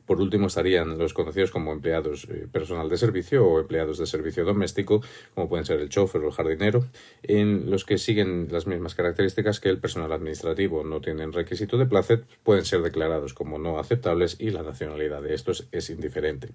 Por 0.07 0.21
último 0.21 0.49
estarían 0.49 0.99
los 0.99 1.15
conocidos 1.15 1.51
como 1.51 1.73
empleados 1.73 2.27
eh, 2.31 2.47
personal 2.51 2.89
de 2.89 2.99
servicio 2.99 3.47
o 3.47 3.61
empleados 3.61 3.99
de 3.99 4.07
servicio 4.07 4.45
doméstico, 4.45 5.03
como 5.35 5.49
pueden 5.49 5.65
ser 5.65 5.81
el 5.81 5.89
chofer 5.89 6.23
o 6.23 6.27
el 6.29 6.33
jardinero, 6.33 6.87
en 7.23 7.71
los 7.71 7.85
que 7.85 7.97
siguen 7.97 8.49
las 8.51 8.67
mismas 8.67 8.95
características 8.95 9.61
que 9.61 9.71
el 9.71 9.79
personal 9.79 10.13
administrativo. 10.13 10.85
No 10.85 11.01
tienen 11.01 11.33
requisito 11.33 11.79
de 11.79 11.87
placet, 11.87 12.25
pueden 12.43 12.65
ser 12.65 12.83
declarados 12.83 13.33
como 13.33 13.59
no 13.59 13.79
aceptables 13.79 14.37
y 14.39 14.51
la 14.51 14.63
nacionalidad 14.63 15.23
de 15.23 15.35
estos 15.35 15.69
es 15.73 15.89
indiferente. 15.89 16.51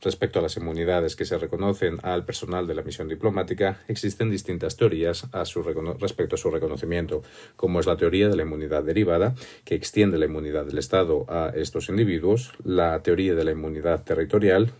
Respecto 0.00 0.38
a 0.38 0.42
las 0.42 0.56
inmunidades 0.56 1.16
que 1.16 1.24
se 1.24 1.38
reconocen 1.38 1.98
al 2.02 2.24
personal 2.24 2.66
de 2.66 2.74
la 2.74 2.82
misión 2.82 3.08
diplomática, 3.08 3.80
existen 3.88 4.30
distintas 4.30 4.76
teorías 4.76 5.26
a 5.32 5.44
su 5.44 5.62
respecto 5.62 6.36
a 6.36 6.38
su 6.38 6.50
reconocimiento, 6.50 7.22
como 7.56 7.80
es 7.80 7.86
la 7.86 7.96
teoría 7.96 8.28
de 8.28 8.36
la 8.36 8.42
inmunidad 8.42 8.84
derivada, 8.84 9.34
que 9.64 9.74
extiende 9.74 10.18
la 10.18 10.26
inmunidad 10.26 10.64
del 10.64 10.78
Estado 10.78 11.26
a 11.28 11.52
estos 11.54 11.88
individuos, 11.88 12.52
la 12.64 12.85
teoría 13.02 13.34
de 13.34 13.44
la 13.44 13.52
inmunidad 13.52 14.04
territorial, 14.04 14.72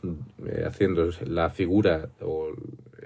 eh, 0.46 0.64
haciendo 0.66 1.10
la 1.24 1.50
figura 1.50 2.08
o 2.20 2.52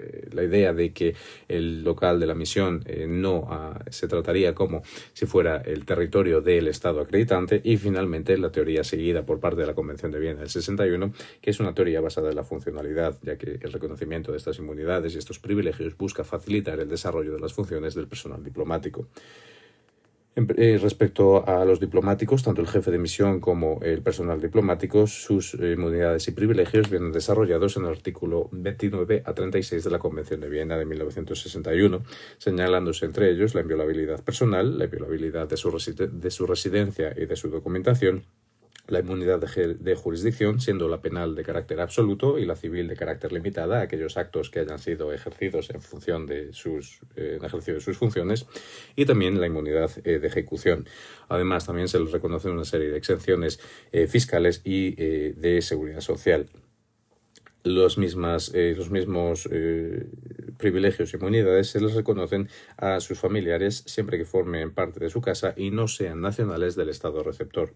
eh, 0.01 0.29
la 0.31 0.43
idea 0.43 0.73
de 0.73 0.93
que 0.93 1.15
el 1.47 1.83
local 1.83 2.19
de 2.19 2.25
la 2.25 2.33
misión 2.33 2.83
eh, 2.85 3.05
no 3.07 3.47
ah, 3.49 3.79
se 3.89 4.07
trataría 4.07 4.55
como 4.55 4.81
si 5.13 5.25
fuera 5.25 5.57
el 5.57 5.85
territorio 5.85 6.41
del 6.41 6.67
Estado 6.67 7.01
acreditante 7.01 7.61
y 7.63 7.77
finalmente 7.77 8.37
la 8.37 8.51
teoría 8.51 8.83
seguida 8.83 9.25
por 9.25 9.39
parte 9.39 9.61
de 9.61 9.67
la 9.67 9.75
Convención 9.75 10.11
de 10.11 10.19
Viena 10.19 10.39
del 10.39 10.49
61, 10.49 11.13
que 11.41 11.49
es 11.49 11.59
una 11.59 11.73
teoría 11.73 12.01
basada 12.01 12.29
en 12.29 12.35
la 12.35 12.43
funcionalidad, 12.43 13.17
ya 13.21 13.37
que 13.37 13.59
el 13.61 13.71
reconocimiento 13.71 14.31
de 14.31 14.37
estas 14.37 14.57
inmunidades 14.59 15.13
y 15.13 15.17
estos 15.17 15.39
privilegios 15.39 15.97
busca 15.97 16.23
facilitar 16.23 16.79
el 16.79 16.89
desarrollo 16.89 17.33
de 17.33 17.39
las 17.39 17.53
funciones 17.53 17.93
del 17.93 18.07
personal 18.07 18.43
diplomático. 18.43 19.07
Eh, 20.33 20.79
respecto 20.81 21.45
a 21.45 21.65
los 21.65 21.81
diplomáticos, 21.81 22.41
tanto 22.41 22.61
el 22.61 22.67
jefe 22.67 22.89
de 22.89 22.97
misión 22.97 23.41
como 23.41 23.81
el 23.81 24.01
personal 24.01 24.39
diplomático, 24.39 25.05
sus 25.05 25.55
inmunidades 25.55 26.25
y 26.29 26.31
privilegios 26.31 26.89
vienen 26.89 27.11
desarrollados 27.11 27.75
en 27.75 27.83
el 27.83 27.89
artículo 27.89 28.47
29 28.53 29.23
a 29.25 29.33
36 29.33 29.83
de 29.83 29.89
la 29.91 29.99
Convención 29.99 30.39
de 30.39 30.47
Viena 30.47 30.77
de 30.77 30.85
1961, 30.85 31.99
señalándose 32.37 33.05
entre 33.05 33.29
ellos 33.29 33.53
la 33.55 33.61
inviolabilidad 33.61 34.23
personal, 34.23 34.77
la 34.77 34.85
inviolabilidad 34.85 35.49
de 35.49 35.57
su, 35.57 35.69
de 35.69 36.31
su 36.31 36.47
residencia 36.47 37.13
y 37.17 37.25
de 37.25 37.35
su 37.35 37.49
documentación, 37.49 38.23
la 38.91 38.99
inmunidad 38.99 39.39
de, 39.39 39.95
jurisdicción, 39.95 40.59
siendo 40.59 40.89
la 40.89 40.99
penal 40.99 41.33
de 41.33 41.43
carácter 41.43 41.79
absoluto 41.79 42.37
y 42.37 42.45
la 42.45 42.57
civil 42.57 42.89
de 42.89 42.97
carácter 42.97 43.31
limitada 43.31 43.79
aquellos 43.79 44.17
actos 44.17 44.49
que 44.49 44.59
hayan 44.59 44.79
sido 44.79 45.13
ejercidos 45.13 45.69
en 45.69 45.81
función 45.81 46.25
de 46.25 46.51
sus 46.51 46.99
eh, 47.15 47.39
ejercicio 47.41 47.75
de 47.75 47.79
sus 47.79 47.97
funciones, 47.97 48.45
y 48.97 49.05
también 49.05 49.39
la 49.39 49.47
inmunidad 49.47 49.91
eh, 50.03 50.19
de 50.19 50.27
ejecución. 50.27 50.89
Además, 51.29 51.65
también 51.65 51.87
se 51.87 52.01
les 52.01 52.11
reconoce 52.11 52.49
una 52.49 52.65
serie 52.65 52.89
de 52.89 52.97
exenciones 52.97 53.61
eh, 53.93 54.07
fiscales 54.07 54.61
y 54.65 54.91
de 54.91 55.61
seguridad 55.61 56.01
social. 56.01 56.47
Los, 57.63 57.97
mismas, 57.97 58.51
los 58.53 58.89
mismos 58.89 59.47
privilegios 60.57 61.13
y 61.13 61.17
inmunidades 61.17 61.69
se 61.69 61.79
les 61.79 61.93
reconocen 61.93 62.49
a 62.75 62.99
sus 62.99 63.19
familiares 63.19 63.83
siempre 63.85 64.17
que 64.17 64.25
formen 64.25 64.73
parte 64.73 64.99
de 64.99 65.09
su 65.09 65.21
casa 65.21 65.53
y 65.55 65.71
no 65.71 65.87
sean 65.87 66.21
nacionales 66.21 66.75
del 66.75 66.89
Estado 66.89 67.23
receptor 67.23 67.73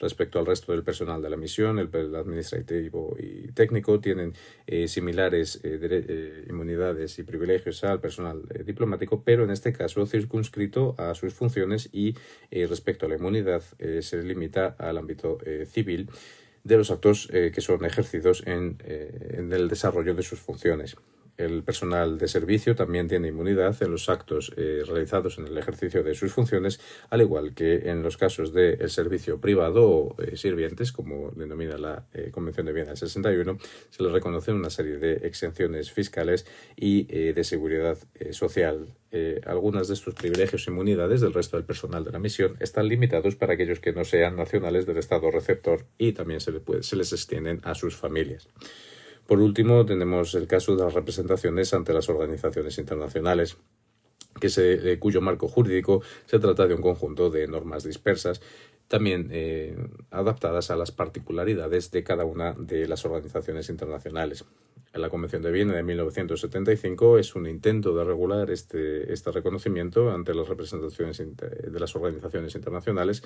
respecto 0.00 0.38
al 0.38 0.46
resto 0.46 0.72
del 0.72 0.82
personal 0.82 1.22
de 1.22 1.30
la 1.30 1.36
misión, 1.36 1.78
el, 1.78 2.14
administrativo 2.14 3.16
y 3.18 3.52
técnico 3.52 4.00
tienen 4.00 4.32
eh, 4.66 4.88
similares 4.88 5.60
eh, 5.62 5.78
eh, 5.82 6.46
inmunidades 6.48 7.18
y 7.18 7.22
privilegios 7.22 7.84
al 7.84 8.00
personal 8.00 8.42
diplomático, 8.64 9.22
pero 9.22 9.44
en 9.44 9.50
este 9.50 9.72
caso 9.72 10.06
circunscrito 10.06 10.94
a 10.98 11.14
sus 11.14 11.34
funciones 11.34 11.90
y 11.92 12.14
respecto 12.50 13.06
a 13.06 13.08
la 13.08 13.16
inmunidad 13.16 13.62
se 14.00 14.22
limita 14.22 14.74
al 14.78 14.98
ámbito 14.98 15.38
civil 15.66 16.08
de 16.64 16.76
los 16.76 16.90
actos 16.90 17.28
que 17.28 17.60
son 17.60 17.84
ejercidos 17.84 18.42
en 18.46 18.78
el 19.52 19.68
desarrollo 19.68 20.14
de 20.14 20.22
sus 20.22 20.40
funciones. 20.40 20.96
El 21.40 21.62
personal 21.62 22.18
de 22.18 22.28
servicio 22.28 22.76
también 22.76 23.08
tiene 23.08 23.28
inmunidad 23.28 23.74
en 23.82 23.90
los 23.90 24.10
actos 24.10 24.52
eh, 24.58 24.82
realizados 24.86 25.38
en 25.38 25.46
el 25.46 25.56
ejercicio 25.56 26.02
de 26.02 26.14
sus 26.14 26.34
funciones, 26.34 26.80
al 27.08 27.22
igual 27.22 27.54
que 27.54 27.88
en 27.88 28.02
los 28.02 28.18
casos 28.18 28.52
del 28.52 28.90
servicio 28.90 29.40
privado 29.40 29.88
o 29.88 30.22
eh, 30.22 30.36
sirvientes, 30.36 30.92
como 30.92 31.30
denomina 31.30 31.78
la 31.78 32.04
eh, 32.12 32.30
Convención 32.30 32.66
de 32.66 32.74
Viena 32.74 32.90
del 32.90 32.98
61, 32.98 33.56
se 33.88 34.02
les 34.02 34.12
reconocen 34.12 34.54
una 34.54 34.68
serie 34.68 34.98
de 34.98 35.26
exenciones 35.26 35.90
fiscales 35.90 36.44
y 36.76 37.04
de 37.04 37.44
seguridad 37.44 37.96
social. 38.32 38.94
algunas 39.46 39.88
de 39.88 39.94
estos 39.94 40.14
privilegios 40.14 40.66
e 40.66 40.70
inmunidades 40.70 41.20
del 41.20 41.32
resto 41.32 41.56
del 41.56 41.66
personal 41.66 42.04
de 42.04 42.12
la 42.12 42.18
misión 42.18 42.56
están 42.60 42.86
limitados 42.86 43.34
para 43.34 43.54
aquellos 43.54 43.80
que 43.80 43.92
no 43.92 44.04
sean 44.04 44.36
nacionales 44.36 44.86
del 44.86 44.98
Estado 44.98 45.30
receptor 45.30 45.86
y 45.98 46.12
también 46.12 46.40
se, 46.40 46.52
se 46.82 46.96
les 46.96 47.12
extienden 47.12 47.60
a 47.64 47.74
sus 47.74 47.96
familias. 47.96 48.48
Por 49.30 49.40
último, 49.40 49.86
tenemos 49.86 50.34
el 50.34 50.48
caso 50.48 50.74
de 50.74 50.82
las 50.82 50.92
representaciones 50.92 51.72
ante 51.72 51.92
las 51.92 52.08
organizaciones 52.08 52.78
internacionales 52.78 53.56
se, 54.48 54.98
cuyo 54.98 55.20
marco 55.20 55.46
jurídico 55.46 56.02
se 56.26 56.40
trata 56.40 56.66
de 56.66 56.74
un 56.74 56.82
conjunto 56.82 57.30
de 57.30 57.46
normas 57.46 57.84
dispersas 57.84 58.40
también 58.88 59.28
eh, 59.30 59.76
adaptadas 60.10 60.72
a 60.72 60.76
las 60.76 60.90
particularidades 60.90 61.92
de 61.92 62.02
cada 62.02 62.24
una 62.24 62.54
de 62.54 62.88
las 62.88 63.04
organizaciones 63.04 63.68
internacionales. 63.70 64.44
La 64.92 65.08
Convención 65.08 65.40
de 65.42 65.52
Viena 65.52 65.72
de 65.74 65.84
1975 65.84 67.18
es 67.18 67.36
un 67.36 67.46
intento 67.46 67.94
de 67.94 68.02
regular 68.02 68.50
este, 68.50 69.12
este 69.12 69.30
reconocimiento 69.30 70.10
ante 70.10 70.34
las 70.34 70.48
representaciones 70.48 71.18
de 71.18 71.78
las 71.80 71.94
organizaciones 71.94 72.56
internacionales, 72.56 73.22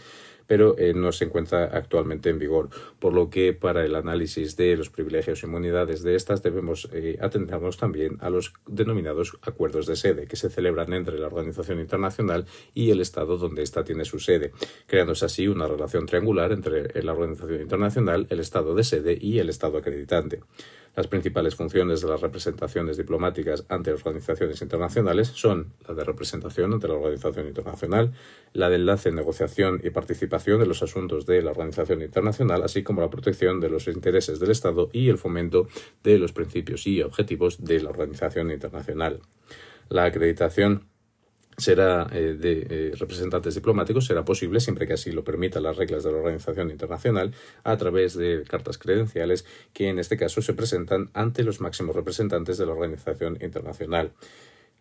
pero 0.47 0.77
eh, 0.77 0.93
no 0.93 1.11
se 1.11 1.25
encuentra 1.25 1.65
actualmente 1.65 2.29
en 2.29 2.39
vigor, 2.39 2.69
por 2.99 3.15
lo 3.15 3.31
que 3.31 3.55
para 3.55 3.83
el 3.83 3.95
análisis 3.95 4.57
de 4.57 4.77
los 4.77 4.91
privilegios 4.91 5.43
e 5.43 5.47
inmunidades 5.47 6.03
de 6.03 6.17
estas 6.17 6.43
debemos 6.43 6.87
eh, 6.93 7.17
atendernos 7.23 7.79
también 7.79 8.19
a 8.21 8.29
los 8.29 8.53
denominados 8.67 9.39
acuerdos 9.41 9.87
de 9.87 9.97
sede, 9.97 10.27
que 10.27 10.37
se 10.37 10.51
celebran 10.51 10.93
entre 10.93 11.19
la 11.19 11.29
organización 11.29 11.81
internacional 11.81 12.45
y 12.75 12.91
el 12.91 13.01
Estado 13.01 13.39
donde 13.39 13.63
ésta 13.63 13.85
tiene 13.85 14.05
su 14.05 14.19
sede, 14.19 14.53
creándose 14.87 15.25
así 15.25 15.49
una 15.49 15.67
relación 15.67 16.05
triangular 16.05 16.53
entre 16.53 17.03
la 17.03 17.13
organización 17.13 17.63
internacional, 17.63 18.27
el 18.29 18.41
Estado 18.41 18.75
de 18.75 18.85
sede 18.85 19.17
y 19.19 19.39
el 19.39 19.49
Estado 19.49 19.79
acreditante. 19.79 20.41
Las 20.97 21.09
principales 21.09 21.57
funciones 21.57 22.01
de 22.03 22.09
las 22.09 22.21
representaciones 22.21 22.97
diplomáticas 22.97 23.65
ante 23.69 23.93
organizaciones 23.93 24.63
internacionales 24.63 25.29
son 25.29 25.73
la 25.89 25.95
de 25.95 26.05
representación 26.05 26.73
ante 26.73 26.87
la 26.87 26.95
organización 26.95 27.49
internacional, 27.49 28.13
la 28.53 28.69
de 28.71 28.77
enlace, 28.77 29.11
negociación 29.11 29.81
y 29.83 29.91
participación 29.91 30.61
de 30.61 30.67
los 30.67 30.85
asuntos 30.85 31.27
de 31.27 31.43
la 31.43 31.51
organización 31.51 32.03
internacional, 32.03 32.63
así 32.63 32.85
como 32.85 33.01
la 33.01 33.11
protección 33.11 33.59
de 33.59 33.71
los 33.71 33.89
intereses 33.89 34.39
del 34.39 34.53
Estado 34.53 34.89
y 34.93 35.09
el 35.09 35.19
fomento 35.19 35.67
de 36.05 36.19
los 36.19 36.33
principios 36.33 36.87
y 36.87 37.03
objetivos 37.03 37.65
de 37.65 37.83
la 37.83 37.91
organización 37.91 38.53
internacional. 38.53 39.21
La 39.89 40.05
acreditación 40.05 40.87
será 41.57 42.07
eh, 42.13 42.37
de 42.39 42.67
eh, 42.69 42.93
representantes 42.99 43.55
diplomáticos 43.55 44.07
será 44.07 44.25
posible 44.25 44.61
siempre 44.61 44.87
que 44.87 44.95
así 44.95 45.13
lo 45.13 45.25
permitan 45.25 45.63
las 45.63 45.77
reglas 45.77 46.05
de 46.05 46.13
la 46.13 46.19
organización 46.19 46.71
internacional 46.71 47.33
a 47.63 47.77
través 47.77 48.15
de 48.15 48.45
cartas 48.49 48.79
credenciales 48.79 49.45
que 49.73 49.89
en 49.89 49.99
este 49.99 50.17
caso 50.17 50.43
se 50.43 50.55
presentan 50.55 51.11
ante 51.15 51.43
los 51.43 51.61
máximos 51.61 51.95
representantes 51.95 52.59
de 52.59 52.67
la 52.67 52.73
organización 52.73 53.39
internacional 53.41 54.13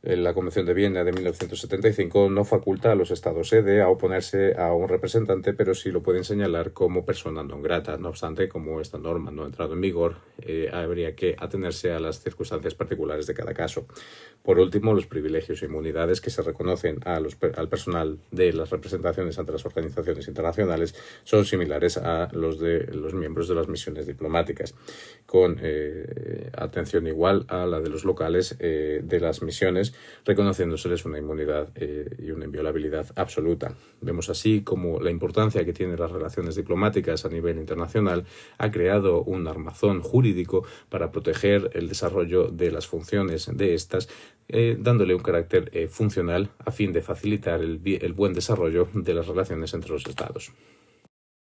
la 0.03 0.33
Convención 0.33 0.65
de 0.65 0.73
Viena 0.73 1.05
de 1.05 1.13
1975 1.13 2.29
no 2.29 2.43
faculta 2.43 2.91
a 2.91 2.95
los 2.95 3.09
estados 3.09 3.47
sede 3.47 3.81
a 3.81 3.87
oponerse 3.87 4.53
a 4.57 4.73
un 4.73 4.89
representante, 4.89 5.53
pero 5.53 5.73
sí 5.73 5.91
lo 5.91 6.03
pueden 6.03 6.25
señalar 6.25 6.73
como 6.73 7.05
persona 7.05 7.39
non 7.39 7.63
grata. 7.63 7.95
No 7.95 8.11
obstante, 8.11 8.51
como 8.51 8.83
esta 8.83 8.99
norma 8.99 9.31
no 9.31 9.43
ha 9.43 9.45
entrado 9.47 9.79
en 9.79 9.79
vigor, 9.79 10.19
eh, 10.43 10.67
habría 10.73 11.15
que 11.15 11.37
atenerse 11.39 11.93
a 11.93 12.01
las 12.03 12.19
circunstancias 12.19 12.75
particulares 12.75 13.27
de 13.27 13.33
cada 13.33 13.53
caso. 13.53 13.87
Por 14.43 14.59
último, 14.59 14.93
los 14.93 15.07
privilegios 15.07 15.63
e 15.63 15.71
inmunidades 15.71 16.19
que 16.19 16.35
se 16.35 16.41
reconocen 16.43 16.99
a 17.05 17.21
los, 17.21 17.37
al 17.55 17.69
personal 17.69 18.19
de 18.29 18.51
las 18.51 18.71
representaciones 18.71 19.39
ante 19.39 19.53
las 19.53 19.65
organizaciones 19.65 20.27
internacionales 20.27 20.95
son 21.23 21.45
similares 21.45 21.95
a 21.95 22.27
los 22.33 22.59
de 22.59 22.91
los 22.91 23.13
miembros 23.13 23.47
de 23.47 23.55
las 23.55 23.69
misiones 23.69 24.05
diplomáticas, 24.05 24.75
con 25.25 25.59
eh, 25.61 26.51
atención 26.57 27.07
igual 27.07 27.45
a 27.47 27.65
la 27.65 27.79
de 27.79 27.87
los 27.87 28.03
locales 28.03 28.57
eh, 28.59 28.99
de 29.01 29.19
las 29.21 29.41
misiones 29.41 29.92
reconociéndoseles 30.25 31.05
una 31.05 31.19
inmunidad 31.19 31.69
eh, 31.75 32.09
y 32.19 32.31
una 32.31 32.45
inviolabilidad 32.45 33.07
absoluta. 33.15 33.75
Vemos 34.01 34.29
así 34.29 34.61
como 34.61 34.99
la 34.99 35.09
importancia 35.09 35.65
que 35.65 35.73
tienen 35.73 35.99
las 35.99 36.11
relaciones 36.11 36.55
diplomáticas 36.55 37.25
a 37.25 37.29
nivel 37.29 37.57
internacional 37.57 38.25
ha 38.57 38.71
creado 38.71 39.23
un 39.23 39.47
armazón 39.47 40.01
jurídico 40.01 40.65
para 40.89 41.11
proteger 41.11 41.69
el 41.73 41.89
desarrollo 41.89 42.47
de 42.47 42.71
las 42.71 42.87
funciones 42.87 43.49
de 43.53 43.73
estas, 43.73 44.09
eh, 44.47 44.77
dándole 44.79 45.15
un 45.15 45.21
carácter 45.21 45.69
eh, 45.73 45.87
funcional 45.87 46.49
a 46.59 46.71
fin 46.71 46.91
de 46.93 47.01
facilitar 47.01 47.61
el 47.61 48.13
buen 48.13 48.33
desarrollo 48.33 48.87
de 48.93 49.13
las 49.13 49.27
relaciones 49.27 49.73
entre 49.73 49.91
los 49.91 50.05
Estados. 50.05 50.51